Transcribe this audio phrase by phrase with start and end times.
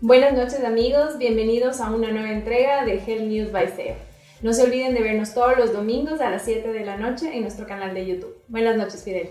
[0.00, 4.13] Buenas noches amigos, bienvenidos a una nueva entrega de Health News by SEO.
[4.44, 7.40] No se olviden de vernos todos los domingos a las 7 de la noche en
[7.40, 8.42] nuestro canal de YouTube.
[8.46, 9.30] Buenas noches, Fidel.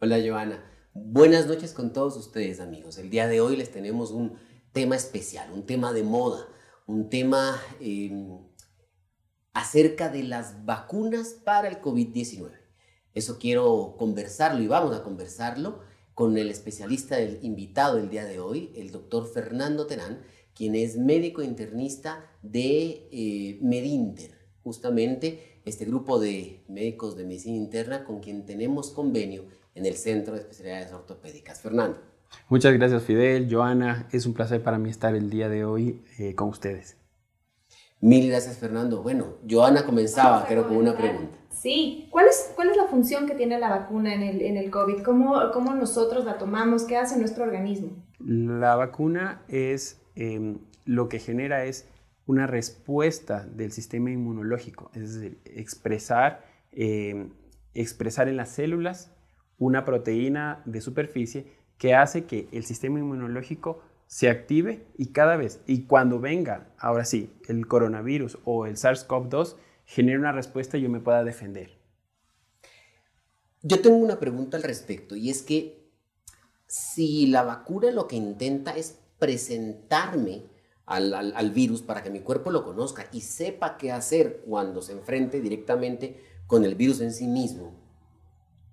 [0.00, 0.64] Hola, Joana.
[0.94, 2.96] Buenas noches con todos ustedes, amigos.
[2.96, 4.38] El día de hoy les tenemos un
[4.72, 6.48] tema especial, un tema de moda,
[6.86, 8.38] un tema em,
[9.52, 12.50] acerca de las vacunas para el COVID-19.
[13.12, 15.80] Eso quiero conversarlo y vamos a conversarlo
[16.14, 20.22] con el especialista el invitado el día de hoy, el doctor Fernando Terán,
[20.54, 24.35] quien es médico internista de eh, Medinter,
[24.66, 29.44] justamente este grupo de médicos de medicina interna con quien tenemos convenio
[29.76, 31.60] en el Centro de Especialidades Ortopédicas.
[31.60, 31.98] Fernando.
[32.48, 36.34] Muchas gracias Fidel, Joana, es un placer para mí estar el día de hoy eh,
[36.34, 36.96] con ustedes.
[38.00, 39.04] Mil gracias Fernando.
[39.04, 41.38] Bueno, Joana comenzaba creo con una pregunta.
[41.52, 44.68] Sí, ¿cuál es, cuál es la función que tiene la vacuna en el, en el
[44.72, 45.04] COVID?
[45.04, 46.82] ¿Cómo, ¿Cómo nosotros la tomamos?
[46.82, 48.04] ¿Qué hace nuestro organismo?
[48.18, 51.86] La vacuna es, em, lo que genera es
[52.26, 57.30] una respuesta del sistema inmunológico, es decir, expresar, em,
[57.74, 59.12] expresar en las células
[59.58, 61.46] una proteína de superficie
[61.78, 67.04] que hace que el sistema inmunológico se active y cada vez, y cuando venga, ahora
[67.04, 71.78] sí, el coronavirus o el SARS-CoV-2, genere una respuesta y yo me pueda defender.
[73.62, 75.86] Yo tengo una pregunta al respecto y es que
[76.66, 80.44] si la vacuna lo que intenta es presentarme
[80.86, 85.40] al, virus para que mi cuerpo lo conozca y sepa qué hacer cuando se enfrente
[85.40, 87.74] directamente con el virus en sí mismo,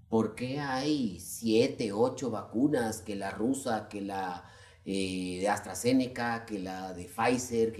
[0.10, 4.46] ¿por qué hay siete, ocho vacunas, que la rusa, que la
[4.86, 7.74] eh, de AstraZeneca, que la de Pfizer?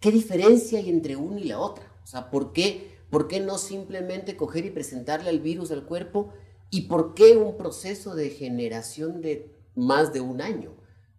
[0.00, 1.84] ¿Qué diferencia hay entre una y la otra?
[2.02, 6.32] O sea, ¿por qué, ¿por qué no simplemente coger y presentarle al virus al cuerpo?
[6.70, 10.74] ¿Y por qué un proceso de generación de más de un año?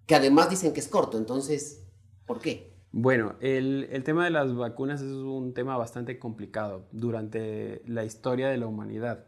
[0.06, 1.87] Que además dicen que es corto, entonces,
[2.28, 2.78] ¿por qué?
[2.92, 8.50] Bueno, el, el, tema de las vacunas es un tema bastante complicado durante la historia
[8.50, 9.26] de la humanidad,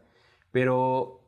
[0.52, 1.20] pero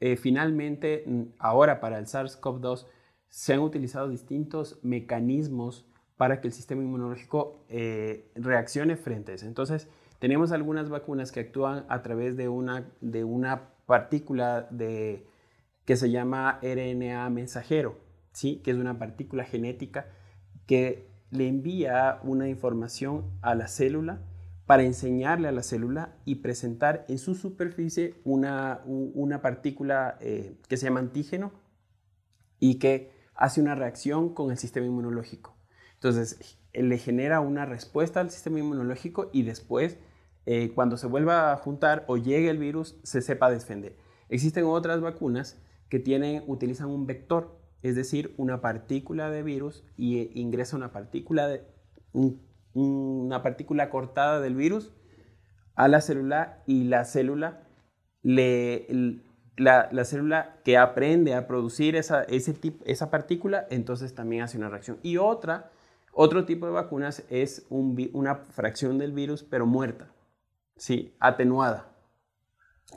[0.00, 1.04] eh, finalmente
[1.38, 2.86] ahora para el SARS-CoV-2
[3.28, 5.86] se han utilizado distintos mecanismos
[6.16, 9.46] para que el sistema inmunológico eh, reaccione frente a eso.
[9.46, 15.26] Entonces, tenemos algunas vacunas que actúan a través de una, de una partícula de,
[15.84, 17.98] que se llama RNA mensajero,
[18.32, 18.60] ¿sí?
[18.64, 20.06] que es una partícula genética
[20.68, 24.20] que le envía una información a la célula
[24.66, 30.76] para enseñarle a la célula y presentar en su superficie una, una partícula eh, que
[30.76, 31.52] se llama antígeno
[32.60, 35.56] y que hace una reacción con el sistema inmunológico.
[35.94, 39.96] Entonces, le genera una respuesta al sistema inmunológico y después,
[40.44, 43.96] eh, cuando se vuelva a juntar o llegue el virus, se sepa defender.
[44.28, 45.58] Existen otras vacunas
[45.88, 51.60] que tienen, utilizan un vector, es decir, una partícula de virus y ingresa una partícula,
[52.72, 54.92] una partícula cortada del virus
[55.74, 57.62] a la célula y la célula
[58.22, 58.86] le,
[59.56, 64.68] la, célula que aprende a producir esa, ese tipo, esa partícula, entonces también hace una
[64.68, 64.98] reacción.
[65.02, 65.70] Y otra
[66.20, 70.10] otro tipo de vacunas es una fracción del virus, pero muerta,
[70.76, 71.14] ¿sí?
[71.20, 71.92] atenuada.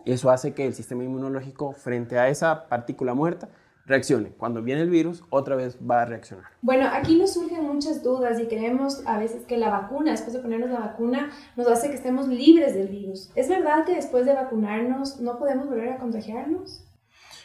[0.06, 3.50] Eso hace que el sistema inmunológico, frente a esa partícula muerta,
[3.86, 4.30] reaccione.
[4.30, 6.46] Cuando viene el virus, otra vez va a reaccionar.
[6.62, 10.40] Bueno, aquí nos surgen muchas dudas y creemos a veces que la vacuna, después de
[10.40, 13.32] ponernos la vacuna, nos hace que estemos libres del virus.
[13.36, 16.86] ¿Es verdad que después de vacunarnos no podemos volver a contagiarnos?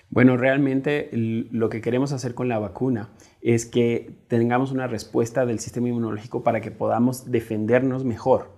[0.09, 3.11] Bueno, realmente lo que queremos hacer con la vacuna
[3.43, 8.57] es que tengamos una respuesta del sistema inmunológico para que podamos defendernos mejor.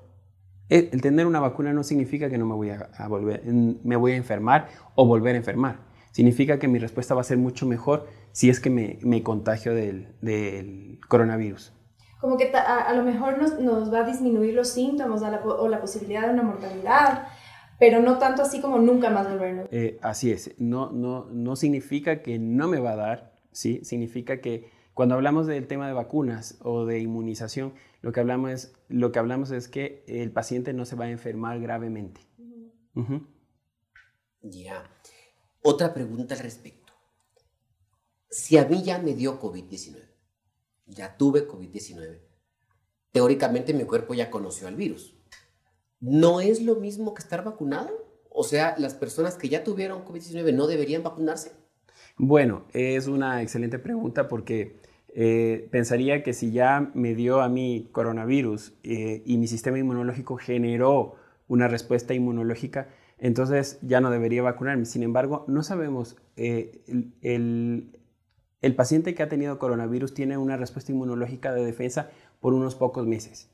[0.68, 4.16] El, tener una vacuna no significa que no me voy a, volver, me voy a
[4.16, 5.87] enfermar o volver a enfermar.
[6.18, 10.98] Significa que mi respuesta va a ser mucho mejor si es que me, contagio del,
[11.06, 11.72] coronavirus.
[12.20, 16.34] Como que a, lo mejor nos, va a disminuir los síntomas o la posibilidad de
[16.34, 17.28] una mortalidad
[17.78, 19.68] pero no tanto así como nunca más volvernos.
[19.70, 23.78] Eh, así es, no, no, no significa que no me va a dar, ¿sí?
[23.84, 28.74] Significa que cuando hablamos del tema de vacunas o de inmunización, lo que hablamos es,
[28.88, 32.22] lo que hablamos es que el paciente no se va a enfermar gravemente.
[34.42, 34.82] Ya.
[35.62, 36.92] Otra pregunta al respecto.
[38.30, 39.96] Si a mí ya me dio COVID-19,
[40.86, 42.20] ya tuve COVID-19,
[43.12, 45.18] teóricamente mi cuerpo ya conoció al virus.
[46.00, 47.90] ¿no es lo mismo que estar vacunado?
[48.30, 51.52] O sea, las personas que ya tuvieron COVID-19 no deberían vacunarse.
[52.16, 54.76] Bueno, es una excelente pregunta porque
[55.08, 60.36] eh, pensaría que si ya me dio a mí coronavirus eh, y mi sistema inmunológico
[60.36, 61.16] generó
[61.48, 64.84] una respuesta inmunológica, entonces ya no debería vacunarme.
[64.84, 66.82] Sin embargo, no sabemos, eh,
[67.22, 67.98] el,
[68.60, 72.10] el paciente que ha tenido coronavirus tiene una respuesta inmunológica de defensa
[72.40, 73.50] por unos pocos meses.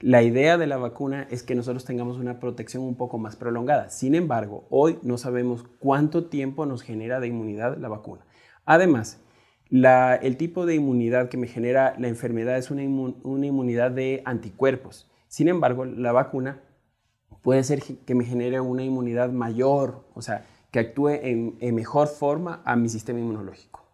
[0.00, 3.88] La idea de la vacuna es que nosotros tengamos una protección un poco más prolongada.
[3.88, 8.26] Sin embargo, hoy no sabemos cuánto tiempo nos genera de inmunidad la vacuna.
[8.66, 9.22] Además,
[9.70, 15.10] el tipo de inmunidad que me genera la enfermedad es una, inmunidad de anticuerpos.
[15.28, 16.60] Sin embargo, la vacuna
[17.42, 22.62] puede ser que me genere una inmunidad mayor, o sea, que actúe en mejor forma
[22.64, 23.86] a mi sistema inmunológico.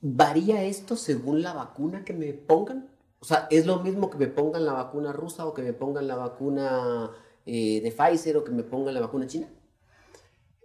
[0.00, 2.88] ¿Varía esto según la vacuna que me pongan?
[3.18, 6.06] O sea, ¿es lo mismo que me pongan la vacuna rusa o que me pongan
[6.06, 7.10] la vacuna
[7.44, 9.48] eh, de Pfizer o que me pongan la vacuna china?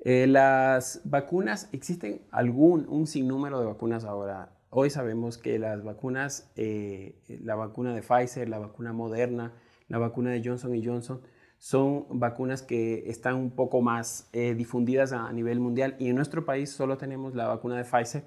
[0.04, 4.52] Eh, las vacunas, existen algún, un sinnúmero de vacunas ahora.
[4.70, 9.54] Hoy sabemos que las vacunas, eh, la vacuna de Pfizer, la vacuna Moderna,
[9.92, 11.22] la vacuna de Johnson Johnson,
[11.58, 16.72] son vacunas que están un poco más difundidas a, nivel mundial y en nuestro país
[16.72, 18.24] solo tenemos la vacuna de Pfizer.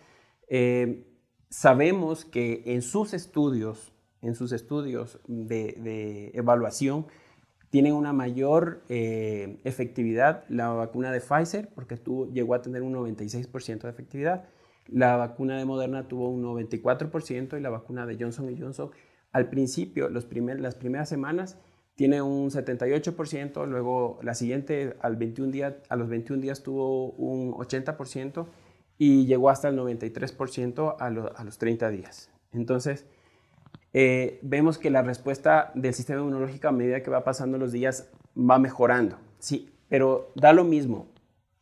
[1.49, 3.95] sabemos que en sus estudios
[4.25, 7.07] en sus estudios de, evaluación
[7.71, 11.99] tienen una mayor eh, efectividad la vacuna de Pfizer, porque
[12.33, 14.45] llegó a tener un 96% de efectividad.
[14.87, 18.91] La vacuna de Moderna tuvo un 94% y la vacuna de Johnson Johnson
[19.35, 21.59] al principio, las primeras semanas,
[21.97, 27.53] tiene un 78%, luego la siguiente al 21 día, a los 21 días tuvo un
[27.53, 28.47] 80%
[28.97, 31.11] y llegó hasta el 93% a,
[31.45, 32.31] los 30 días.
[32.53, 33.07] Entonces,
[33.93, 38.09] eh, vemos que la respuesta del sistema inmunológico a medida que va pasando los días
[38.39, 39.19] va mejorando.
[39.41, 41.09] Sí, pero da lo mismo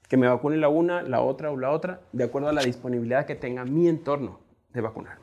[0.08, 3.24] que me vacune la una, la otra o la otra, de acuerdo a la disponibilidad
[3.24, 4.40] que tenga mi entorno
[4.74, 5.21] de vacunarme.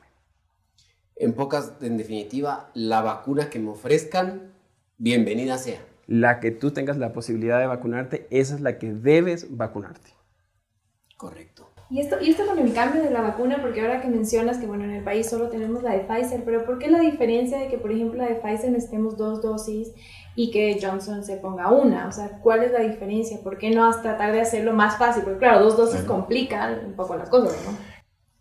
[1.20, 4.54] En pocas, en definitiva, la vacuna que me ofrezcan,
[4.98, 5.82] bienvenida sea.
[6.08, 10.12] La que tú tengas la posibilidad de vacunarte, esa es la que debes vacunarte.
[11.18, 11.70] Correcto.
[11.90, 14.66] Y esto, y esto con el cambio de la vacuna, porque ahora que mencionas que,
[14.66, 17.68] bueno, en el país solo tenemos la de Pfizer, pero ¿por qué la diferencia de
[17.68, 19.92] que, por ejemplo, la de Pfizer necesitemos dos dosis
[20.36, 22.08] y que Johnson se ponga una?
[22.08, 23.40] O sea, ¿cuál es la diferencia?
[23.44, 25.24] ¿Por qué no tratar de hacerlo más fácil?
[25.24, 27.89] Porque, claro, dos dosis complican un poco las cosas, ¿no?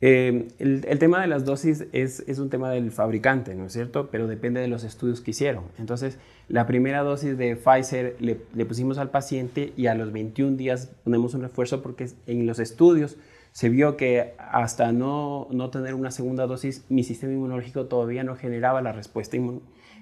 [0.01, 4.11] Eh, el, tema de las dosis es, es, un tema del fabricante, ¿no es cierto?
[4.11, 5.65] Pero depende de los estudios que hicieron.
[5.79, 6.19] Entonces,
[6.49, 10.93] la primera dosis de Pfizer le, le pusimos al paciente y a los 21 días
[11.03, 13.17] ponemos un refuerzo porque en los estudios
[13.53, 18.37] se vio que hasta no, no tener una segunda dosis, mi sistema inmunológico todavía no
[18.37, 19.37] generaba la respuesta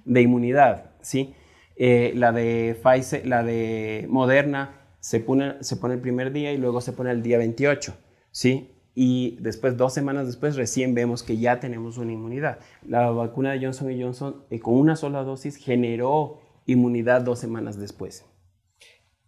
[0.04, 1.34] de inmunidad, ¿sí?
[1.76, 6.58] Eh, la de Pfizer, la de Moderna se pone, se pone el primer día y
[6.58, 7.96] luego se pone el día 28,
[8.30, 8.75] ¿sí?
[8.96, 12.58] Y después, dos semanas después, recién vemos que ya tenemos una inmunidad.
[12.84, 18.24] La vacuna de Johnson Johnson, eh, con una sola dosis, generó inmunidad dos semanas después.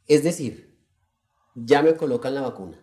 [0.08, 0.76] Es decir,
[1.54, 2.80] ya me colocan la vacuna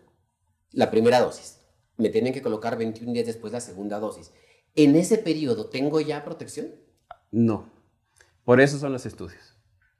[0.76, 1.58] la primera dosis.
[1.96, 4.32] Me tienen que colocar 21 días después la segunda dosis.
[4.74, 6.68] ¿En ese periodo tengo ya protección?
[7.32, 7.70] No.
[8.44, 9.56] Por eso son los estudios.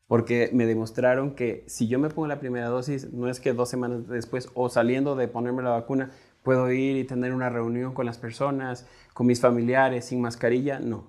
[0.07, 3.71] Porque me demostraron que si yo me pongo la primera dosis, no es que dos
[3.71, 6.13] semanas después o saliendo de ponerme la vacuna,
[6.47, 10.79] puedo ir y tener una reunión con las personas, con mis familiares, sin mascarilla.
[10.79, 11.09] No.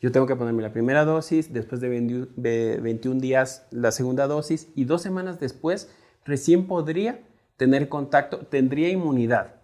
[0.00, 4.84] Yo tengo que ponerme la primera dosis, después de 21 días la segunda dosis y
[4.84, 5.90] dos semanas después
[6.24, 7.20] recién podría
[7.56, 9.56] tener contacto, tendría inmunidad,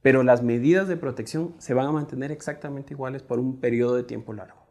[0.00, 4.04] pero las medidas de protección se van a mantener exactamente iguales por un periodo de
[4.04, 4.62] tiempo largo.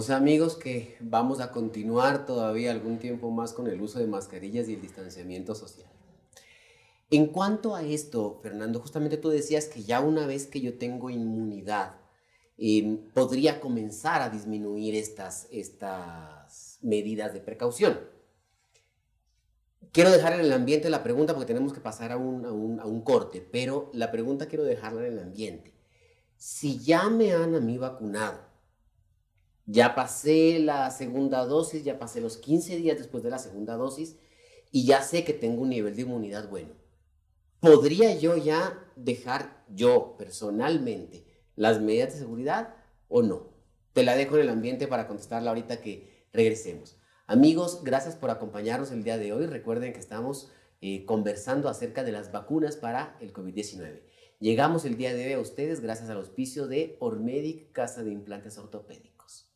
[0.00, 4.68] Sea, amigos, que vamos a continuar todavía algún tiempo más con el uso de mascarillas
[4.68, 5.86] y el distanciamiento social.
[7.12, 11.10] En cuanto a esto, Fernando, justamente tú decías que ya una vez que yo tengo
[11.10, 12.00] inmunidad,
[12.56, 18.00] em, podría comenzar a disminuir estas, estas medidas de precaución.
[19.92, 22.46] Quiero dejar en el ambiente la pregunta porque tenemos que pasar a un,
[22.80, 25.74] a un, corte, pero la pregunta quiero dejarla en el ambiente.
[26.38, 28.40] Si ya me han a mí vacunado,
[29.66, 34.16] ya pasé la segunda dosis, ya pasé los 15 días después de la segunda dosis
[34.70, 36.81] y ya sé que tengo un nivel de inmunidad bueno,
[37.62, 42.74] ¿podría yo ya dejar yo personalmente las medidas de seguridad
[43.08, 43.52] o no?
[43.92, 46.96] Te la dejo en el ambiente para contestarla ahorita que regresemos.
[47.26, 49.46] Amigos, gracias por acompañarnos el día de hoy.
[49.46, 50.50] Recuerden que estamos
[50.80, 54.02] eh, conversando acerca de las vacunas para el COVID-19.
[54.40, 58.58] Llegamos el día de hoy a ustedes gracias al auspicio de Ormedic, Casa de Implantes
[58.58, 59.52] Ortopédicos.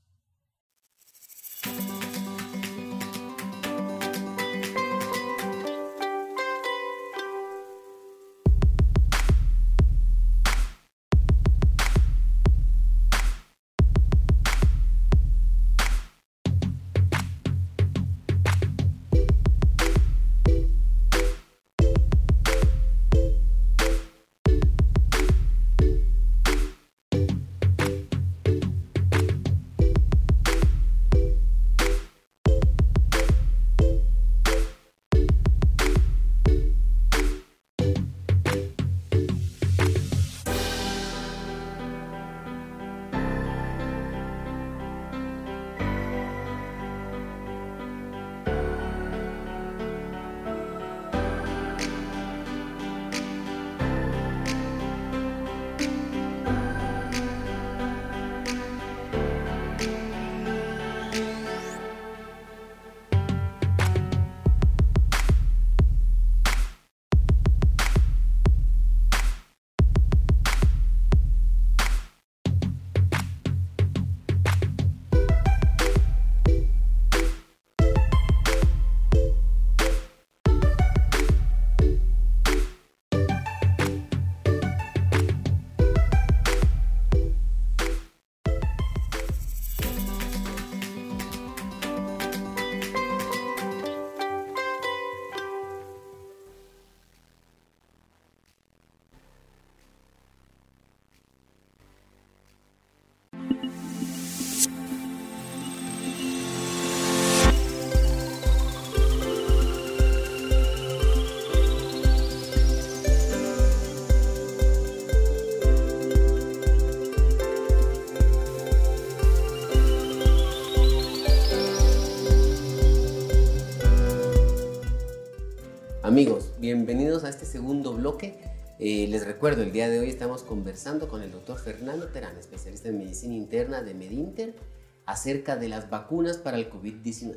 [126.67, 128.41] Bienvenidos a este segundo bloque.
[128.81, 132.89] Eh, les recuerdo, el día de hoy estamos conversando con el doctor Fernando Terán, especialista
[132.89, 134.57] en medicina interna de Medinter,
[135.05, 137.37] acerca de las vacunas para el COVID-19.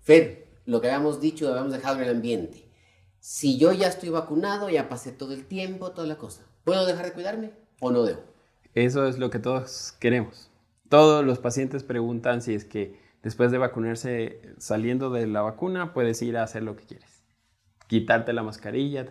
[0.00, 2.64] Fer, lo que habíamos dicho, habíamos dejado en el ambiente.
[3.18, 7.04] Si yo ya estoy vacunado, ya pasé todo el tiempo, toda la cosa, ¿puedo dejar
[7.04, 8.22] de cuidarme o no debo?
[8.74, 10.48] Eso es lo que todos queremos.
[10.88, 16.22] Todos los pacientes preguntan si es que después de vacunarse, saliendo de la vacuna, puedes
[16.22, 17.19] ir a hacer lo que quieres.
[17.90, 19.04] Quitarte la mascarilla,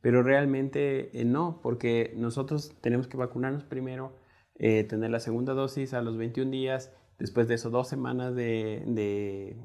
[0.00, 4.16] pero realmente eh, no, porque nosotros tenemos que vacunarnos primero,
[4.54, 9.56] eh, tener la segunda dosis a los 21 días, después de eso dos semanas de,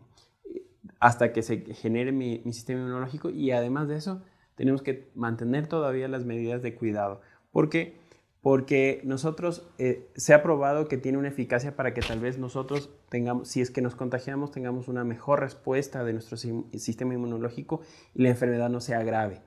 [1.00, 4.24] hasta que se genere mi, mi sistema inmunológico y además de eso
[4.56, 7.99] tenemos que mantener todavía las medidas de cuidado, porque
[8.42, 12.90] porque nosotros eh, se ha probado que tiene una eficacia para que tal vez nosotros
[13.10, 17.82] tengamos, si es que nos contagiamos, tengamos una mejor respuesta de nuestro sistema inmunológico
[18.16, 19.42] y la enfermedad no sea grave.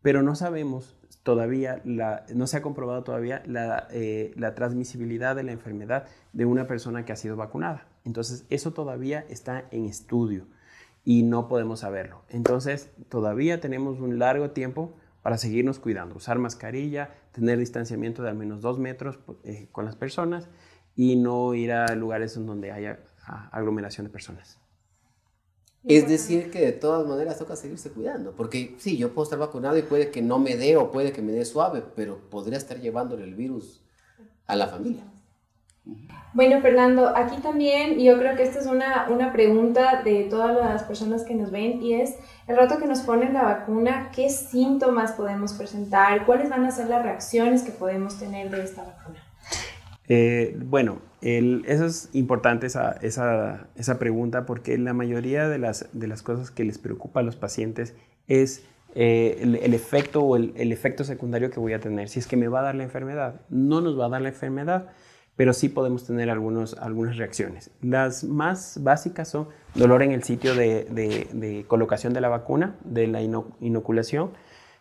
[0.00, 3.42] Pero no sabemos todavía, no se ha comprobado todavía
[3.90, 7.86] eh, la transmisibilidad de la enfermedad de una persona que ha sido vacunada.
[8.04, 10.46] Entonces, eso todavía está en estudio
[11.04, 12.22] y no podemos saberlo.
[12.30, 18.36] Entonces, todavía tenemos un largo tiempo para seguirnos cuidando, usar mascarilla, tener distanciamiento de al
[18.36, 20.48] menos dos metros eh, con las personas
[20.94, 23.00] y no ir a lugares en donde haya
[23.52, 24.58] aglomeración de personas.
[25.84, 29.78] Es decir, que de todas maneras toca seguirse cuidando, porque sí, yo puedo estar vacunado
[29.78, 32.80] y puede que no me dé o puede que me dé suave, pero podría estar
[32.80, 33.80] llevándole el virus
[34.46, 35.04] a la familia.
[36.34, 40.82] Bueno, Fernando, aquí también yo creo que esta es una, una pregunta de todas las
[40.82, 42.16] personas que nos ven y es,
[42.46, 46.26] el rato que nos ponen la vacuna, ¿qué síntomas podemos presentar?
[46.26, 49.18] ¿Cuáles van a ser las reacciones que podemos tener de esta vacuna?
[50.08, 56.06] Eh, bueno, eso es importante esa, esa, esa, pregunta porque la mayoría de las, de
[56.08, 57.94] las cosas que les preocupa a los pacientes
[58.26, 62.08] es eh, el, efecto o el, el efecto secundario que voy a tener.
[62.08, 64.28] Si es que me va a dar la enfermedad, no nos va a dar la
[64.28, 64.88] enfermedad
[65.38, 67.70] pero sí podemos tener algunos, algunas reacciones.
[67.80, 73.22] Las más básicas son dolor en el sitio de, colocación de la vacuna, de la
[73.22, 74.32] inoculación,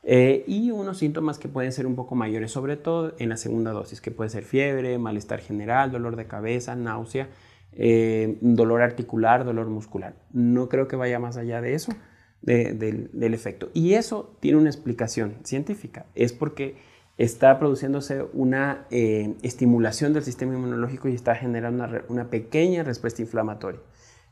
[0.02, 3.72] eh, y unos síntomas que pueden ser un poco mayores, sobre todo en la segunda
[3.72, 7.30] dosis, que puede ser fiebre, malestar general, dolor de cabeza, náusea,
[7.74, 10.16] eh, dolor articular, dolor muscular.
[10.34, 11.94] No creo que vaya más allá de eso,
[12.42, 13.70] del, del efecto.
[13.76, 16.08] Y eso tiene una explicación científica.
[16.16, 16.78] Es porque
[17.18, 23.82] está produciéndose una eh, estimulación del sistema inmunológico y está generando una, pequeña respuesta inflamatoria.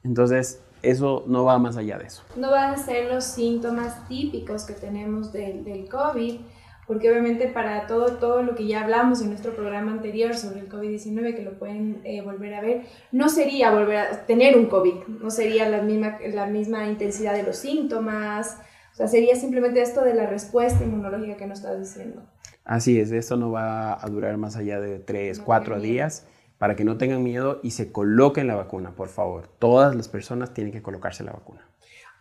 [0.04, 2.24] Entonces, eso no va más allá de eso.
[2.36, 6.42] No van a ser los síntomas típicos que tenemos del, COVID,
[6.86, 10.70] porque obviamente para todo, todo lo que ya hablamos en nuestro programa anterior sobre el
[10.70, 15.08] COVID-19, que lo pueden eh, volver a ver, no sería volver a tener un COVID,
[15.08, 18.60] no sería la misma, la misma intensidad de los síntomas,
[18.94, 22.22] o sea, sería simplemente esto de la respuesta inmunológica que nos estás diciendo.
[22.66, 26.26] Así es, esto no va a durar más allá de tres, cuatro días
[26.58, 29.48] para que no tengan miedo y se coloquen la vacuna, por favor.
[29.60, 31.70] Todas las personas tienen que colocarse la vacuna.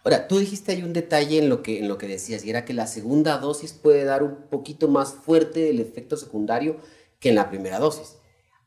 [0.05, 2.67] Ahora, tú dijiste hay un detalle en lo que, en lo que decías, y era
[2.67, 6.77] que la segunda dosis puede dar un poquito más fuerte el efecto secundario
[7.21, 8.19] que en la primera dosis.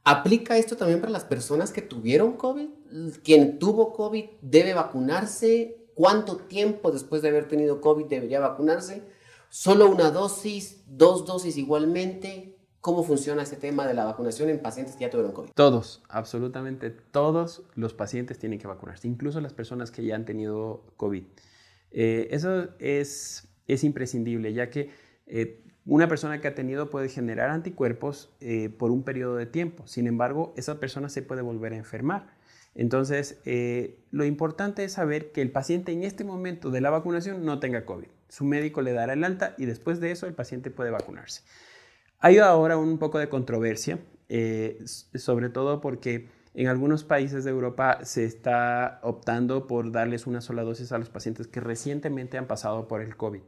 [0.04, 2.70] ¿Aplica esto también para las personas que tuvieron COVID?
[3.24, 5.78] ¿Quien tuvo COVID debe vacunarse?
[5.94, 9.04] ¿Cuánto tiempo después de haber tenido COVID debería vacunarse?
[9.50, 10.84] ¿Solo una dosis?
[10.88, 12.58] ¿Dos dosis igualmente?
[12.82, 15.52] ¿Cómo funciona este tema de la vacunación en pacientes que ya tuvieron COVID?
[15.52, 20.84] Todos, absolutamente todos los pacientes tienen que vacunarse, incluso las personas que ya han tenido
[20.98, 21.24] COVID.
[21.92, 24.92] Eh, eso es, es, imprescindible, ya que
[25.26, 29.88] eh, una persona que ha tenido puede generar anticuerpos eh, por un periodo de tiempo.
[29.88, 32.36] Sin embargo, esa persona se puede volver a enfermar.
[32.76, 33.40] Entonces,
[34.12, 37.86] lo importante es saber que el paciente en este momento de la vacunación no tenga
[37.86, 41.44] COVID su médico le dará el alta y después de eso el paciente puede vacunarse.
[42.20, 44.80] Hay ahora un poco de controversia, eh,
[45.16, 50.64] sobre todo porque en algunos países de Europa se está optando por darles una sola
[50.64, 53.42] dosis a los pacientes que recientemente han pasado por el COVID.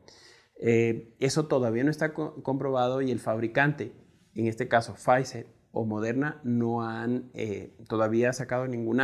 [0.62, 3.94] Eh, eso todavía no está comprobado y el fabricante,
[4.36, 9.02] en este caso Pfizer o Moderna, no han eh, todavía sacado ningún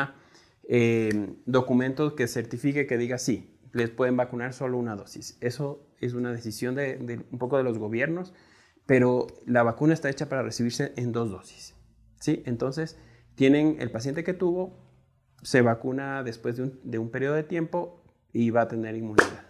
[1.45, 5.37] documento que certifique que diga sí, les pueden vacunar solo una dosis.
[5.41, 8.33] Eso es una decisión de, un poco de los gobiernos,
[8.85, 11.75] pero la vacuna está hecha para recibirse en dos dosis.
[12.21, 12.41] ¿sí?
[12.45, 12.97] Entonces,
[13.35, 14.77] tienen el paciente que tuvo,
[15.43, 18.01] se vacuna después de un, periodo de tiempo
[18.31, 19.45] y va a tener inmunidad.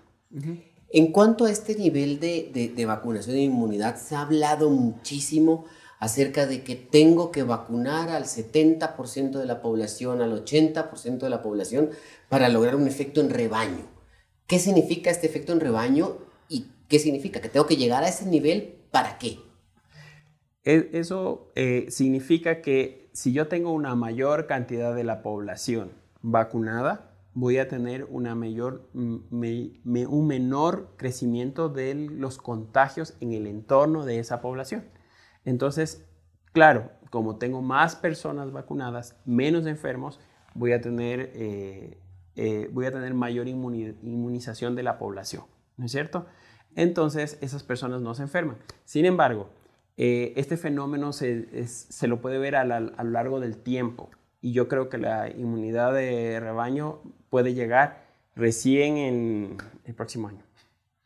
[0.89, 5.65] En cuanto a este nivel de, de vacunación e inmunidad, se ha hablado muchísimo
[5.99, 11.43] acerca de que tengo que vacunar al 70% de la población, al 80% de la
[11.43, 11.91] población
[12.27, 13.94] para lograr un efecto en rebaño.
[14.47, 17.41] ¿Qué significa este efecto en rebaño ¿Y qué significa?
[17.41, 19.39] ¿Que tengo que llegar a ese nivel para qué?
[20.63, 27.11] E, eso eh, significa que si yo tengo una mayor cantidad de la población vacunada,
[27.33, 34.19] voy a tener una mayor, un menor crecimiento de los contagios en el entorno de
[34.19, 34.85] esa población.
[35.43, 36.05] Entonces,
[36.53, 40.19] claro, como tengo más personas vacunadas, menos enfermos,
[40.53, 41.97] voy a tener, eh,
[42.35, 45.43] eh, voy a tener mayor inmunización de la población,
[45.77, 46.25] ¿no es cierto?
[46.75, 48.57] Entonces, esas personas no se enferman.
[48.83, 49.49] Sin embargo,
[49.97, 54.09] eh, este fenómeno se, se, lo puede ver a, a lo largo del tiempo
[54.41, 60.43] y yo creo que la inmunidad de rebaño puede llegar recién en el próximo año.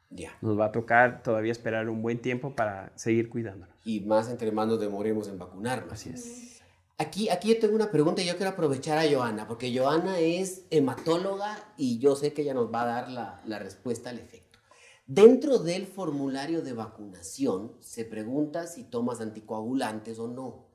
[0.10, 0.32] Ya.
[0.42, 3.76] Nos va a tocar todavía esperar un buen tiempo para seguir cuidándonos.
[3.86, 5.94] Y más entre más nos demoremos en vacunarnos.
[5.94, 6.59] Así es.
[7.00, 10.66] Aquí, aquí yo tengo una pregunta y yo quiero aprovechar a Joana, porque Joana es
[10.70, 14.60] hematóloga y yo sé que ella nos va a dar la, la respuesta al efecto.
[15.08, 20.70] Dentro del formulario de vacunación se pregunta si tomas anticoagulantes o no.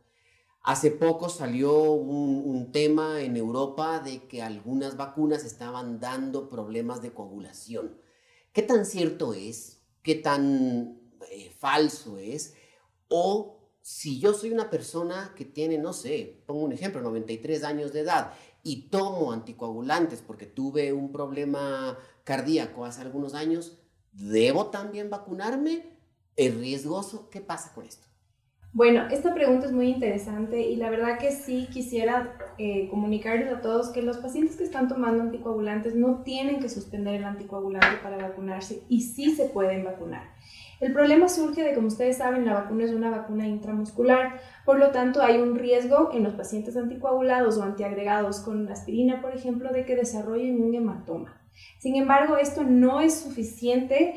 [0.64, 7.12] Hace poco salió un, tema en Europa de que algunas vacunas estaban dando problemas de
[7.12, 8.00] coagulación.
[8.54, 9.82] ¿Qué tan cierto es?
[10.02, 10.98] ¿Qué tan
[11.30, 12.54] eh, falso es?
[13.08, 17.92] O si yo soy una persona que tiene, no sé, pongo un ejemplo, 93 años
[17.92, 23.78] de edad y tomo anticoagulantes porque tuve un problema cardíaco hace algunos años,
[24.10, 25.98] ¿debo también vacunarme?
[26.34, 27.28] ¿Es riesgoso?
[27.28, 28.08] ¿Qué pasa con esto?
[28.72, 33.60] Bueno, esta pregunta es muy interesante y la verdad que sí quisiera eh, comunicarles a
[33.60, 38.16] todos que los pacientes que están tomando anticoagulantes no tienen que suspender el anticoagulante para
[38.16, 40.32] vacunarse y sí se pueden vacunar.
[40.84, 44.90] El problema surge de, como ustedes saben, la vacuna es una vacuna intramuscular, por lo
[44.90, 49.86] tanto hay un riesgo en los pacientes anticoagulados o antiagregados con aspirina, por ejemplo, de
[49.86, 51.40] que desarrollen un hematoma.
[51.78, 54.16] Sin embargo, esto no es suficiente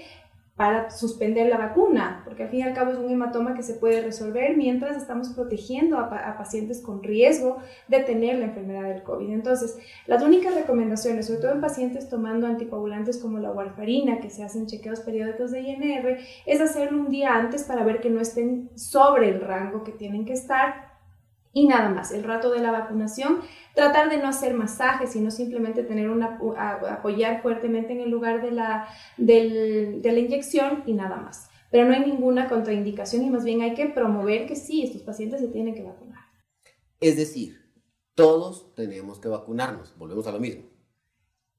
[0.57, 3.75] para suspender la vacuna, porque al fin y al cabo es un hematoma que se
[3.75, 9.29] puede resolver mientras estamos protegiendo a, pacientes con riesgo de tener la enfermedad del COVID.
[9.29, 14.43] Entonces, las únicas recomendaciones, sobre todo en pacientes tomando anticoagulantes como la warfarina, que se
[14.43, 16.17] hacen chequeos periódicos de INR,
[16.47, 20.25] es hacerlo un día antes para ver que no estén sobre el rango que tienen
[20.25, 20.96] que estar
[21.57, 23.39] y nada más, el rato de la vacunación,
[23.73, 26.37] tratar de no hacer masajes, sino simplemente tener una,
[26.87, 31.49] apoyar fuertemente en el lugar de la, de la inyección y nada más.
[31.71, 35.41] Pero no hay ninguna contraindicación y más bien hay que promover que sí, estos pacientes
[35.41, 36.19] se tienen que vacunar.
[36.99, 37.59] Es decir,
[38.13, 40.61] todos tenemos que vacunarnos, volvemos a lo mismo.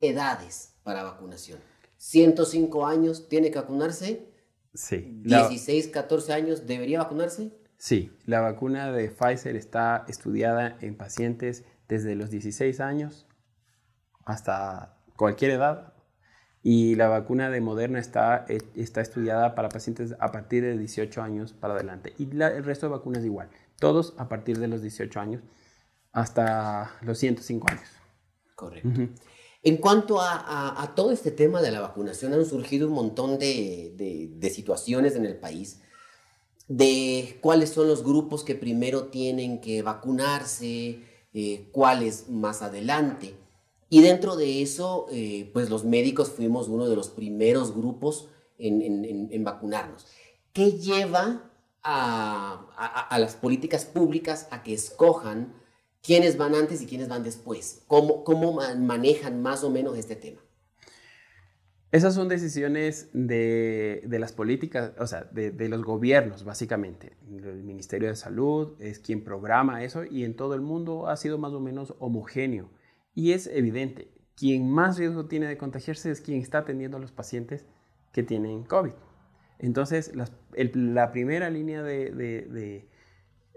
[0.00, 1.58] Edades para vacunación.
[1.96, 4.28] 105 años tiene que vacunarse.
[4.74, 5.22] Sí.
[5.24, 7.50] 16, 14 años debería vacunarse.
[7.78, 13.26] Sí, la vacuna de Pfizer está estudiada en pacientes desde los 16 años
[14.24, 15.94] hasta cualquier edad.
[16.60, 21.22] Y la vacuna de Moderna está, eh, está estudiada para pacientes a partir de 18
[21.22, 22.14] años para adelante.
[22.18, 25.42] Y el resto de vacunas igual, todos a partir de los 18 años
[26.10, 27.88] hasta los 105 años.
[28.56, 28.88] Correcto.
[29.62, 33.94] En cuanto a, todo este tema de la vacunación, han surgido un montón de,
[34.36, 35.80] de situaciones en el país
[36.68, 41.00] de cuáles son los grupos que primero tienen que vacunarse,
[41.32, 43.34] eh, cuáles más adelante.
[43.90, 48.28] Y dentro de eso, eh, pues los médicos fuimos uno de los primeros grupos
[48.58, 50.06] en, vacunarnos.
[50.52, 51.50] ¿Qué lleva
[51.82, 55.54] a, las políticas públicas a que escojan
[56.02, 57.82] quiénes van antes y quiénes van después?
[57.86, 60.42] ¿Cómo, cómo manejan más o menos este tema?
[61.90, 67.16] Esas son decisiones de, las políticas, o sea, de, los gobiernos, básicamente.
[67.30, 71.38] El Ministerio de Salud es quien programa eso y en todo el mundo ha sido
[71.38, 72.70] más o menos homogéneo.
[73.14, 77.12] Y es evidente, quien más riesgo tiene de contagiarse es quien está atendiendo a los
[77.12, 77.64] pacientes
[78.12, 78.92] que tienen COVID.
[79.58, 82.88] Entonces, la primera línea de, de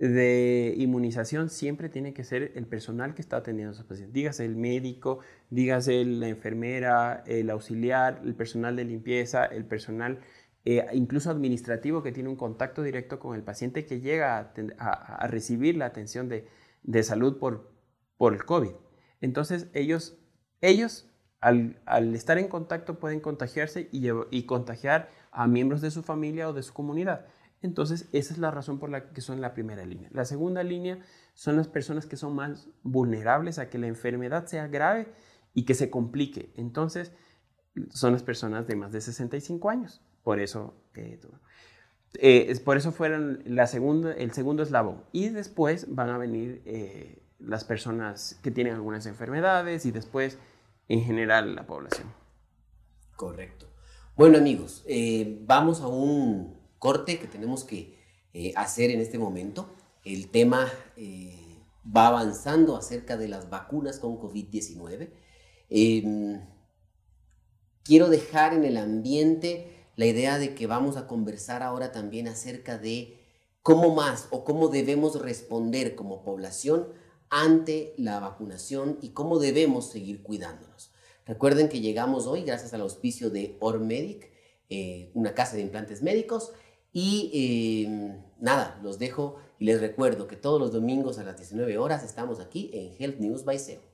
[0.02, 4.14] inmunización siempre tiene que ser el personal que está atendiendo a esos pacientes.
[4.14, 5.20] Dígase el médico,
[5.52, 10.20] dígase la enfermera, el auxiliar, el personal de limpieza, el personal
[10.64, 15.76] eh, incluso administrativo que tiene un contacto directo con el paciente que llega a, recibir
[15.76, 17.72] la atención de, salud por,
[18.18, 18.72] por, el COVID.
[19.22, 20.20] Entonces ellos,
[20.62, 21.10] ellos
[21.40, 21.76] al,
[22.14, 26.62] estar en contacto pueden contagiarse y, y contagiar a miembros de su familia o de
[26.62, 27.26] su comunidad.
[27.62, 30.10] Entonces, esa es la razón por la que son la primera línea.
[30.12, 31.00] La segunda línea
[31.34, 35.14] son las personas que son más vulnerables a que la enfermedad sea grave
[35.54, 36.52] y que se complique.
[36.56, 37.12] Entonces,
[37.90, 40.02] son las personas de más de 65 años.
[40.24, 41.20] Por eso, eh,
[42.16, 45.04] eh, por eso fueron la segunda, el segundo eslabón.
[45.12, 50.40] Y después van a venir eh, las personas que tienen algunas enfermedades y después,
[50.88, 52.12] en general, la población.
[53.16, 53.68] Correcto.
[54.16, 54.86] Bueno amigos,
[55.46, 57.96] vamos a un corte que tenemos que
[58.34, 59.70] eh, hacer en este momento.
[60.04, 60.68] El tema
[60.98, 65.12] eh, va avanzando acerca de las vacunas con COVID-19.
[65.70, 66.42] Em,
[67.84, 72.80] quiero dejar en el ambiente la idea de que vamos a conversar ahora también acerca
[72.80, 73.20] de
[73.62, 76.88] cómo más o cómo debemos responder como población
[77.30, 80.92] ante la vacunación y cómo debemos seguir cuidándonos.
[81.28, 84.32] Recuerden que llegamos hoy gracias al auspicio de Ormedic,
[84.72, 86.54] eh, una casa de implantes médicos.
[86.94, 91.78] Y em, nada, los dejo y les recuerdo que todos los domingos a las 19
[91.78, 93.91] horas estamos aquí en Health News by SEO.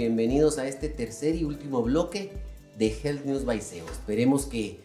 [0.00, 2.32] Bienvenidos a este tercer y último bloque
[2.78, 3.84] de Health News by SEO.
[3.84, 4.80] Esperemos que,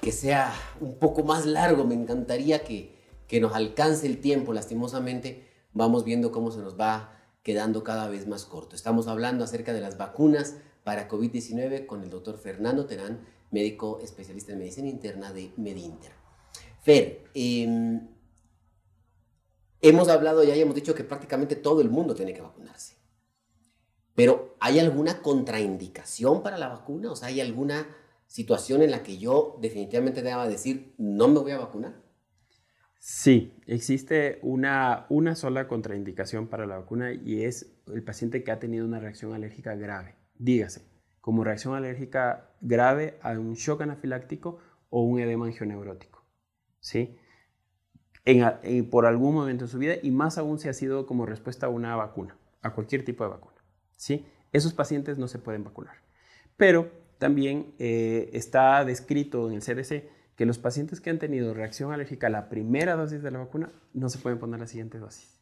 [0.00, 1.82] que sea un poco más largo.
[1.84, 2.94] Me encantaría que,
[3.26, 4.52] que nos alcance el tiempo.
[4.52, 8.76] Lastimosamente, vamos viendo cómo se nos va quedando cada vez más corto.
[8.76, 14.52] Estamos hablando acerca de las vacunas para COVID-19 con el doctor Fernando Terán, médico especialista
[14.52, 16.12] en medicina interna de Medinter.
[16.82, 18.06] Fer, em,
[19.80, 23.01] hemos hablado ya y hemos dicho que prácticamente todo el mundo tiene que vacunarse.
[24.14, 27.10] Pero ¿hay alguna contraindicación para la vacuna?
[27.10, 27.86] O sea, ¿hay alguna
[28.26, 31.94] situación en la que yo definitivamente deba decir no me voy a vacunar?
[32.98, 38.60] Sí, existe una, una sola contraindicación para la vacuna y es el paciente que ha
[38.60, 40.14] tenido una reacción alérgica grave.
[40.38, 40.82] Dígase,
[41.20, 46.24] como reacción alérgica grave a un shock anafiláctico o un edema angioneurótico.
[46.78, 47.16] ¿Sí?
[48.24, 51.66] En, por algún momento de su vida y más aún si ha sido como respuesta
[51.66, 53.51] a una vacuna, a cualquier tipo de vacuna.
[54.02, 54.26] ¿Sí?
[54.50, 55.94] Esos pacientes no se pueden vacunar.
[56.56, 61.92] Pero también eh, está descrito en el CDC que los pacientes que han tenido reacción
[61.92, 65.40] alérgica a la primera dosis de la vacuna no se pueden poner la siguiente dosis.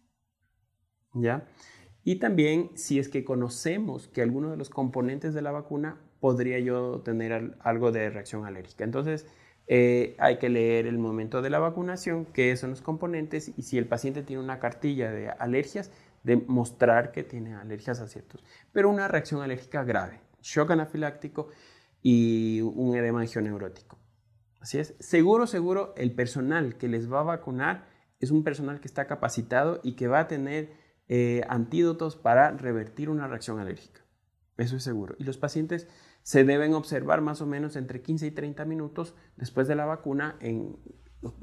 [1.14, 1.48] ¿Ya?
[2.04, 6.58] Y también si es que conocemos que alguno de los componentes de la vacuna podría
[6.58, 8.84] yo tener algo de reacción alérgica.
[8.84, 9.26] Entonces,
[9.68, 13.78] eh, hay que leer el momento de la vacunación, qué son los componentes y si
[13.78, 15.90] el paciente tiene una cartilla de alergias,
[16.22, 21.48] demostrar que tiene alergias a ciertos, pero una reacción alérgica grave, shock anafiláctico
[22.02, 23.98] y un edema angioneurótico.
[24.60, 27.86] Así es, seguro, seguro, el personal que les va a vacunar
[28.20, 30.72] es un personal que está capacitado y que va a tener
[31.08, 34.02] eh, antídotos para revertir una reacción alérgica.
[34.58, 35.16] Eso es seguro.
[35.18, 35.88] Y los pacientes
[36.22, 40.38] se deben observar más o menos entre 15 y 30 minutos después de la vacuna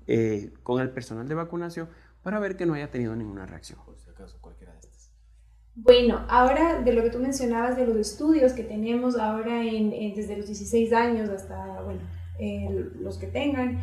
[0.05, 1.89] eh, con el personal de vacunación
[2.21, 3.79] para ver que no haya tenido ninguna reacción.
[3.83, 4.66] Por si acaso, cualquiera de estas.
[5.79, 10.35] Bueno, ahora de lo que tú mencionabas de los estudios que tenemos ahora en, desde
[10.35, 12.01] los 16 años hasta, bueno,
[12.99, 13.79] los que tengan.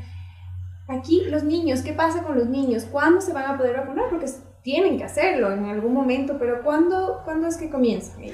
[0.89, 2.85] Aquí los niños, ¿qué pasa con los niños?
[2.85, 4.11] ¿Cuándo se van a poder vacunar?
[4.11, 4.27] Porque
[4.63, 8.25] tienen que hacerlo en algún momento, pero ¿cuándo, ¿cuándo es que comienzan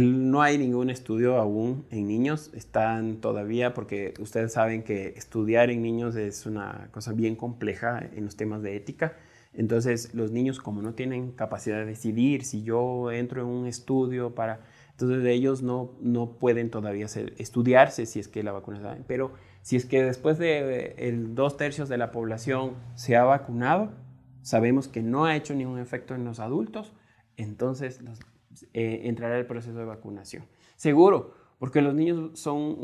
[0.00, 5.82] no hay ningún estudio aún en niños, están todavía, porque ustedes saben que estudiar en
[5.82, 9.16] niños es una cosa bien compleja en los temas de ética.
[9.54, 14.34] Entonces, los niños, como no tienen capacidad de decidir si yo entro en un estudio
[14.34, 14.60] para
[14.92, 19.76] entonces ellos no, no pueden todavía estudiarse si es que la vacuna está Pero si
[19.76, 23.92] es que después de el dos tercios de la población se ha vacunado,
[24.42, 26.92] sabemos que no ha hecho ningún efecto en los adultos,
[27.36, 28.00] entonces
[28.74, 30.44] eh, entrará el proceso de vacunación.
[30.76, 32.76] Seguro, porque los niños son,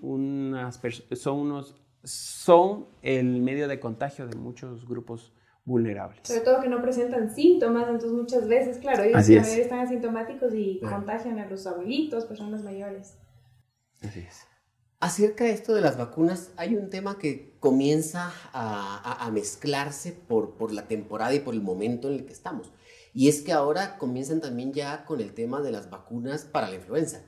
[0.00, 0.80] unas
[1.12, 6.20] son unos son el medio de contagio de muchos grupos vulnerables.
[6.24, 11.38] Sobre todo que no presentan síntomas, entonces muchas veces, claro, ellos están asintomáticos y contagian
[11.38, 13.18] a los abuelitos, personas mayores.
[14.02, 14.46] Así es.
[14.98, 20.56] Acerca de esto de las vacunas, hay un tema que comienza a, a, mezclarse por,
[20.56, 22.70] por la temporada y por el momento en el que estamos.
[23.14, 26.74] Y es que ahora comienzan también ya con el tema de las vacunas para la
[26.74, 27.22] influenza.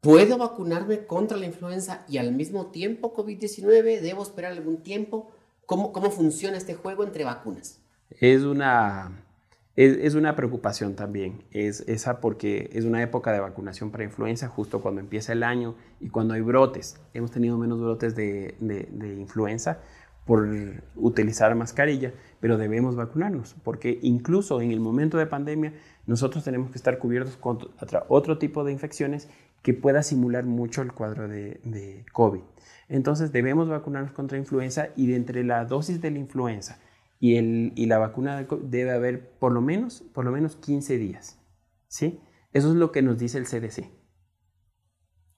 [0.00, 4.00] ¿Puedo vacunarme contra la influenza y al mismo tiempo COVID-19?
[4.00, 5.32] ¿Debo esperar algún tiempo?
[5.66, 7.80] ¿Cómo, cómo funciona este juego entre vacunas?
[8.20, 9.10] Es una,
[9.74, 14.80] es, una preocupación también, es esa porque es una época de vacunación para influenza justo
[14.80, 17.00] cuando empieza el año y cuando hay brotes.
[17.14, 19.80] Hemos tenido menos brotes de, de influenza
[20.24, 20.48] por
[20.96, 25.72] utilizar mascarilla, pero debemos vacunarnos porque incluso en el momento de pandemia
[26.06, 29.28] nosotros tenemos que estar cubiertos contra otro tipo de infecciones
[29.66, 32.42] que pueda simular mucho el cuadro de, COVID.
[32.88, 36.78] Entonces debemos vacunarnos contra influenza y de entre la dosis de la influenza
[37.18, 40.54] y, el, y la vacuna de COVID debe haber por lo menos, por lo menos
[40.54, 41.40] 15 días.
[41.88, 42.20] ¿sí?
[42.52, 43.90] Eso es lo que nos dice el CDC.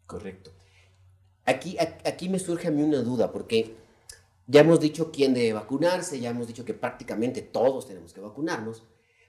[0.05, 0.51] Correcto.
[1.47, 3.77] Aquí, aquí me surge a mí una duda porque
[4.47, 8.87] ya hemos dicho quién debe vacunarse, ya hemos dicho que prácticamente todos tenemos que vacunarnos.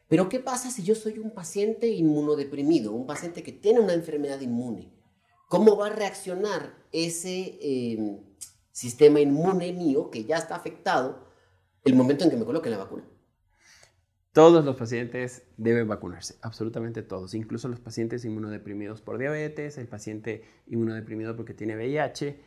[0.10, 4.41] Pero ¿qué pasa si yo soy un paciente inmunodeprimido, un paciente que tiene una enfermedad
[4.41, 4.91] inmune?
[5.48, 8.19] ¿Cómo va a reaccionar ese em,
[8.72, 11.28] sistema inmune mío que ya está afectado
[11.86, 13.04] el momento en que me coloque la vacuna?
[14.32, 20.43] Todos los pacientes deben vacunarse, absolutamente todos, incluso los pacientes inmunodeprimidos por diabetes, el paciente
[20.67, 22.39] inmunodeprimido porque tiene VIH.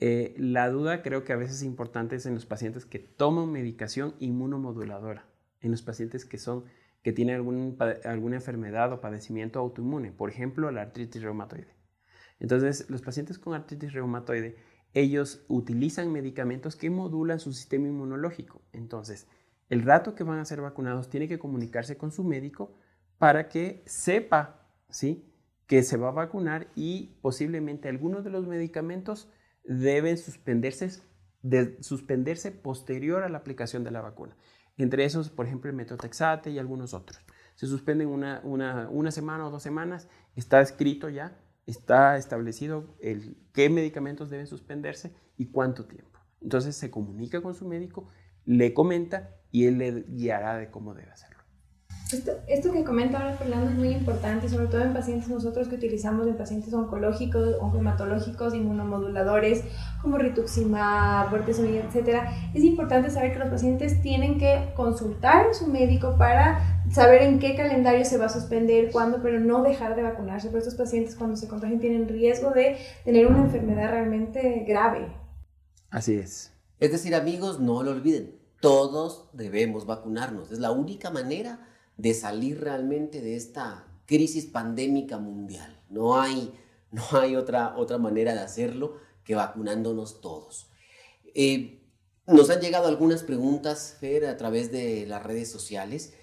[0.00, 3.52] Eh, la duda creo que a veces es importante es en los pacientes que toman
[3.52, 5.26] medicación inmunomoduladora,
[5.60, 6.64] en los pacientes que son
[7.02, 11.74] que tiene algún, alguna enfermedad o padecimiento autoinmune, por ejemplo, la artritis reumatoide.
[12.38, 14.56] Entonces, los pacientes con artritis reumatoide,
[14.94, 18.62] ellos utilizan medicamentos que modulan su sistema inmunológico.
[18.72, 19.26] Entonces,
[19.68, 22.74] el rato que van a ser vacunados tiene que comunicarse con su médico
[23.18, 25.32] para que sepa, ¿sí?
[25.66, 29.30] que se va a vacunar y posiblemente algunos de los medicamentos
[29.64, 31.00] deben suspenderse,
[31.40, 34.36] de, suspenderse posterior a la aplicación de la vacuna.
[34.76, 37.20] Entre esos, por ejemplo, el metotrexate y algunos otros.
[37.54, 43.68] Se suspenden una, una, semana o dos semanas, está escrito ya, está establecido el, qué
[43.68, 46.18] medicamentos deben suspenderse y cuánto tiempo.
[46.40, 48.08] Entonces se comunica con su médico,
[48.44, 51.31] le comenta y él le guiará de cómo debe hacerlo.
[52.12, 56.26] Esto, que comenta ahora Fernando es muy importante, sobre todo en pacientes nosotros que utilizamos
[56.26, 59.64] en pacientes oncológicos, oncohematológicos, inmunomoduladores,
[60.02, 62.24] como rituximab, bortezomib, etc.
[62.52, 67.38] Es importante saber que los pacientes tienen que consultar a su médico para saber en
[67.38, 70.48] qué calendario se va a suspender, cuándo, pero no dejar de vacunarse.
[70.48, 75.06] Porque estos pacientes cuando se contagian tienen riesgo de tener una enfermedad realmente grave.
[75.90, 76.52] Así es.
[76.78, 80.50] Es decir, amigos, no lo olviden, todos debemos vacunarnos.
[80.52, 85.82] Es la única manera de salir realmente de esta crisis pandémica mundial.
[85.88, 86.52] No hay,
[86.90, 90.68] no hay otra, otra manera de hacerlo que vacunándonos todos.
[91.34, 91.82] Eh,
[92.26, 96.14] nos han llegado algunas preguntas, Fer, a través de las redes sociales.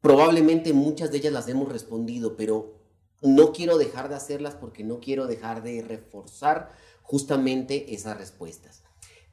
[0.00, 2.78] Probablemente muchas de ellas las hemos respondido, pero
[3.20, 6.70] no quiero dejar de hacerlas porque no quiero dejar de reforzar
[7.02, 8.82] justamente esas respuestas.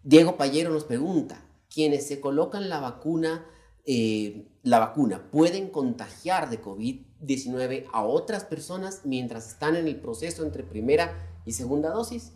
[0.03, 3.45] Diego Payero nos pregunta, ¿quiénes se colocan la vacuna
[3.87, 10.43] eh, la vacuna pueden contagiar de COVID-19 a otras personas mientras están en el proceso
[10.43, 11.13] entre primera
[11.45, 12.33] y segunda dosis?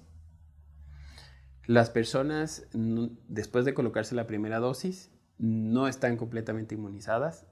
[1.65, 2.67] Las personas,
[3.27, 5.09] después de colocarse la primera dosis,
[5.39, 7.47] no están completamente inmunizadas,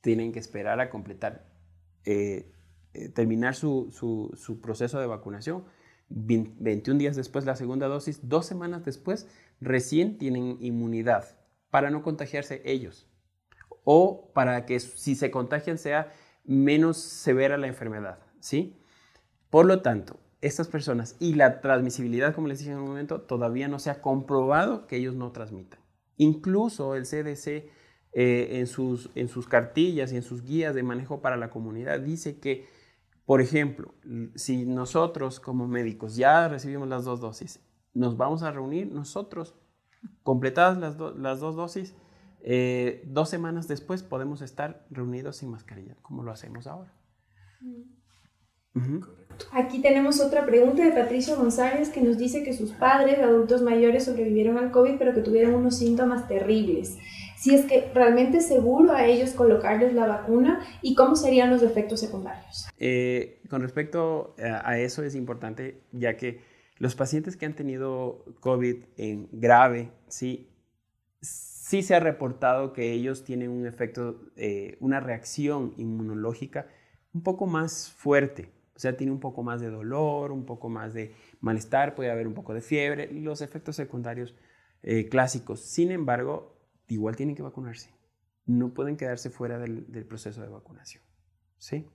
[0.00, 1.44] tienen que esperar a completar,
[2.04, 2.52] eh,
[2.94, 5.64] eh, terminar su, su, proceso de vacunación.
[6.08, 9.26] 21 días después la segunda dosis, dos semanas después,
[9.60, 11.38] recién tienen inmunidad
[11.70, 13.08] para no contagiarse ellos
[13.84, 16.12] o para que si se contagian sea
[16.44, 18.78] menos severa la enfermedad, ¿sí?
[19.50, 23.68] Por lo tanto, estas personas y la transmisibilidad, como les dije en un momento, todavía
[23.68, 25.80] no se ha comprobado que ellos no transmitan.
[26.16, 27.70] Incluso el CDC
[28.14, 32.00] eh, en, sus, en sus cartillas y en sus guías de manejo para la comunidad
[32.00, 32.66] dice que,
[33.24, 33.94] por ejemplo,
[34.34, 37.60] si nosotros como médicos ya recibimos las dos dosis,
[37.94, 39.54] nos vamos a reunir nosotros,
[40.22, 41.94] completadas las, las dos dosis,
[42.44, 46.92] eh, dos semanas después podemos estar reunidos sin mascarilla, como lo hacemos ahora.
[49.52, 54.04] Aquí tenemos otra pregunta de Patricio González que nos dice que sus padres, adultos mayores,
[54.04, 56.96] sobrevivieron al COVID, pero que tuvieron unos síntomas terribles.
[57.36, 61.62] Si es que realmente es seguro a ellos colocarles la vacuna y cómo serían los
[61.62, 62.68] efectos secundarios.
[62.78, 66.40] Eh, con respecto a eso es importante, ya que
[66.78, 70.48] los pacientes que han tenido COVID en grave, sí,
[71.72, 76.66] sí se ha reportado que ellos tienen un efecto, eh, una reacción inmunológica
[77.14, 78.52] un poco más fuerte.
[78.76, 82.28] O sea, tiene un poco más de dolor, un poco más de malestar, puede haber
[82.28, 84.34] un poco de fiebre, los efectos secundarios
[84.82, 85.60] eh, clásicos.
[85.60, 87.88] Sin embargo, igual tienen que vacunarse.
[88.44, 91.02] No pueden quedarse fuera del, proceso de vacunación.
[91.56, 91.88] ¿Sí?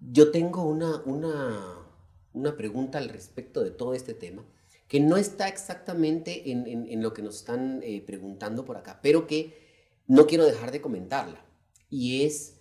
[0.00, 1.86] Yo tengo una, una,
[2.32, 4.42] una pregunta al respecto de todo este tema
[4.88, 10.02] que no está exactamente en, lo que nos están eh, preguntando por acá, pero que
[10.06, 11.44] no quiero dejar de comentarla.
[11.90, 12.56] Y es,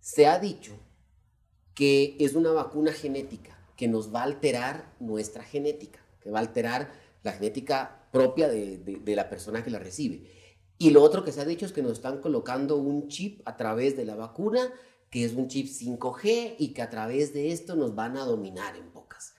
[0.00, 0.78] se ha dicho
[1.74, 6.42] que es una vacuna genética que nos va a alterar nuestra genética, que va a
[6.42, 6.92] alterar
[7.24, 10.30] la genética propia de, de la persona que la recibe.
[10.78, 13.56] Y lo otro que se ha dicho es que nos están colocando un chip a
[13.56, 14.72] través de la vacuna,
[15.10, 18.76] que es un chip 5G y que a través de esto nos van a dominar
[18.76, 19.34] en pocas.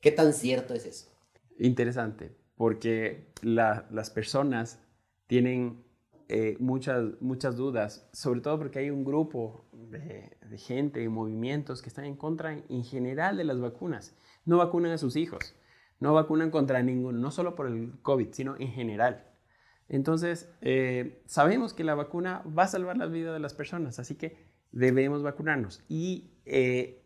[0.00, 1.15] ¿Qué tan cierto es eso?
[1.58, 4.80] Interesante, porque las personas
[5.26, 5.84] tienen
[6.28, 11.82] eh, muchas, muchas dudas, sobre todo porque hay un grupo de, de, gente y movimientos
[11.82, 14.16] que están en contra en general de las vacunas.
[14.44, 15.54] No vacunan a sus hijos,
[16.00, 19.24] no vacunan contra ninguno, no solo por el COVID, sino en general.
[19.88, 24.16] Entonces, eh, sabemos que la vacuna va a salvar la vida de las personas, así
[24.16, 24.36] que
[24.72, 25.84] debemos vacunarnos.
[25.88, 27.04] Y eh,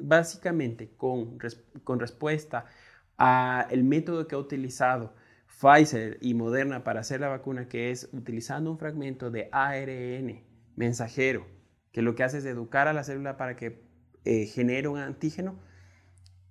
[0.00, 1.38] básicamente, con,
[1.84, 2.66] con respuesta
[3.16, 5.14] al método que ha utilizado
[5.46, 10.42] Pfizer y Moderna para hacer la vacuna, que es utilizando un fragmento de ARN
[10.74, 11.46] mensajero,
[11.92, 13.84] que lo que hace es educar a la célula para que
[14.24, 15.58] eh, genere un antígeno,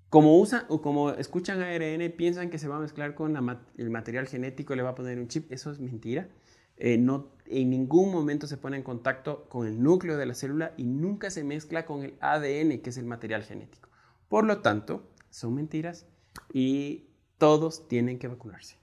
[0.10, 3.38] como, usan, o como escuchan ARN, piensan que se va a mezclar con
[3.78, 5.50] el material genético, le va a poner un chip.
[5.54, 6.28] Eso es mentira.
[6.76, 10.74] Eh, no, en ningún momento se pone en contacto con el núcleo de la célula
[10.76, 13.88] y nunca se mezcla con el ADN, que es el material genético.
[14.28, 16.08] Por lo tanto, son mentiras
[16.54, 18.78] y todos tienen que vacunarse.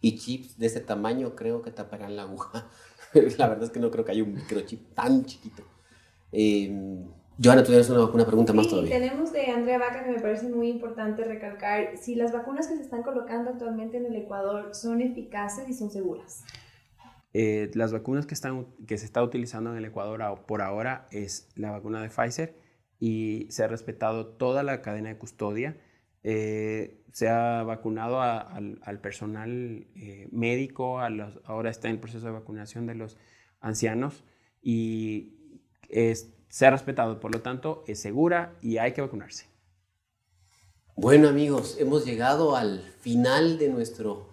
[0.00, 2.68] Y chips de ese tamaño creo que taparán la aguja.
[3.38, 5.62] la verdad es que no creo que haya un microchip tan chiquito.
[6.32, 7.04] Eh,
[7.42, 8.90] Joana, tú tienes una, una pregunta más todavía.
[8.90, 12.82] Tenemos de Andrea Vaca que me parece muy importante recalcar si las vacunas que se
[12.82, 16.44] están colocando actualmente en el Ecuador son eficaces y son seguras.
[17.32, 21.48] Eh, las vacunas que, están, que se está utilizando en el Ecuador por ahora es
[21.54, 22.56] la vacuna de Pfizer
[22.98, 25.78] y se ha respetado toda la cadena de custodia.
[26.22, 32.94] Eh, se ha vacunado al, personal eh, médico, ahora está en proceso de vacunación de
[32.94, 33.16] los
[33.60, 34.22] ancianos
[34.62, 35.34] y
[35.88, 39.46] es, se ha respetado, por lo tanto es segura y hay que vacunarse.
[40.96, 44.30] Bueno amigos, hemos llegado al final de nuestro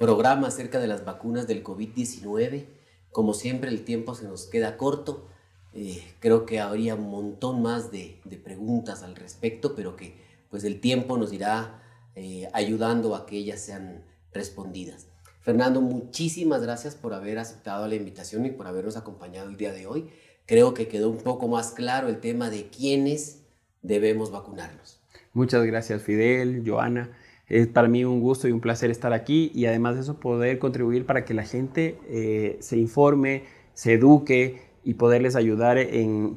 [0.00, 2.66] programa acerca de las vacunas del COVID-19.
[3.12, 5.28] Como siempre el tiempo se nos queda corto.
[5.72, 10.14] Eh, creo que habría un montón más de, preguntas al respecto, pero que
[10.50, 11.82] pues el tiempo nos irá
[12.14, 15.06] eh, ayudando a que ellas sean respondidas.
[15.40, 19.86] Fernando, muchísimas gracias por haber aceptado la invitación y por habernos acompañado el día de
[19.86, 20.10] hoy
[20.50, 23.44] creo que quedó un poco más claro el tema de quiénes
[23.82, 25.00] debemos vacunarnos.
[25.32, 27.16] Muchas gracias Fidel, Joana.
[27.46, 30.58] Es para mí un gusto y un placer estar aquí y además de eso poder
[30.58, 33.44] contribuir para que la gente eh, se informe,
[33.74, 35.78] se eduque y poderles ayudar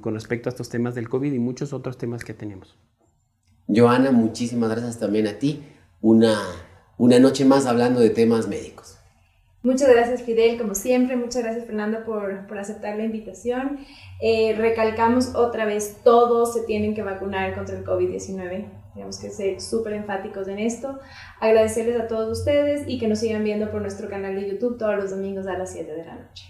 [0.01, 2.77] con respecto a estos temas del COVID y muchos otros temas que tenemos.
[3.67, 5.63] Joana, muchísimas gracias también a ti.
[6.01, 6.37] Una,
[6.97, 8.97] una noche más hablando de temas médicos.
[9.63, 13.79] Muchas gracias Fidel, como siempre, muchas gracias Fernando por, por aceptar la invitación.
[14.21, 18.69] Eh, recalcamos otra vez, todos se tienen que vacunar contra el COVID-19.
[18.93, 20.99] Tenemos que ser súper enfáticos en esto.
[21.39, 24.97] Agradecerles a todos ustedes y que nos sigan viendo por nuestro canal de YouTube todos
[24.97, 26.45] los domingos a las 7 de la noche.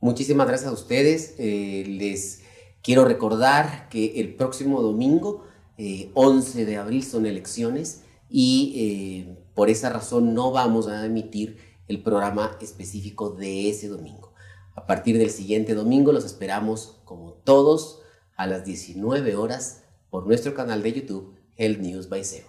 [0.00, 1.34] Muchísimas gracias a ustedes.
[1.38, 2.42] Eh, les
[2.82, 9.90] quiero recordar que el próximo domingo, 11 eh, de abril, son elecciones y por esa
[9.90, 11.58] razón no vamos a emitir
[11.88, 14.32] el programa específico de ese domingo.
[14.74, 18.00] A partir del siguiente domingo los esperamos como todos
[18.36, 22.44] a las 19 horas por nuestro canal de YouTube Health News by SEO.